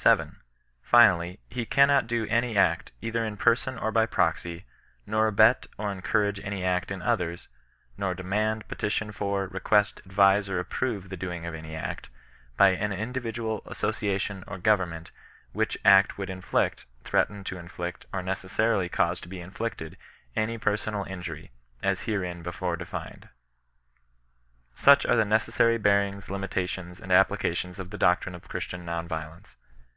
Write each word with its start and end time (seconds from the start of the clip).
7. 0.00 0.36
Finally, 0.80 1.40
he 1.50 1.66
cannot 1.66 2.06
do 2.06 2.24
any 2.30 2.56
act, 2.56 2.92
either 3.02 3.24
in 3.24 3.36
person 3.36 3.76
or 3.76 3.90
by 3.90 4.06
proxy; 4.06 4.64
nor 5.08 5.26
abet 5.26 5.66
or 5.76 5.90
encourage 5.90 6.38
any 6.44 6.64
act 6.64 6.92
in 6.92 7.02
others; 7.02 7.48
nor 7.96 8.14
demand, 8.14 8.66
petition 8.68 9.10
for, 9.10 9.48
request, 9.48 10.00
advise 10.04 10.48
or 10.48 10.60
approve 10.60 11.08
the 11.08 11.16
doing 11.16 11.44
of 11.44 11.52
any 11.52 11.74
act, 11.74 12.08
by 12.56 12.68
an 12.68 12.92
individual, 12.92 13.60
association, 13.66 14.44
or 14.46 14.56
government, 14.56 15.10
which 15.50 15.76
act 15.84 16.16
would 16.16 16.30
inflict, 16.30 16.86
threaten 17.02 17.42
to 17.42 17.58
inflict, 17.58 18.06
or 18.12 18.22
necessarily 18.22 18.88
cause 18.88 19.20
to 19.20 19.28
he 19.28 19.40
inflicted 19.40 19.96
any 20.36 20.56
personal 20.56 21.02
injury, 21.06 21.50
as 21.82 22.02
herein 22.02 22.40
be 22.44 22.52
fore 22.52 22.76
defined. 22.76 23.30
Such 24.76 25.04
are 25.06 25.16
the 25.16 25.24
necessary 25.24 25.76
bearings, 25.76 26.30
limitations, 26.30 27.00
and 27.00 27.10
ap 27.10 27.30
plications 27.30 27.80
of 27.80 27.90
the 27.90 27.98
doctrine 27.98 28.36
of 28.36 28.48
Christian 28.48 28.84
non 28.84 29.08
resistance. 29.08 29.56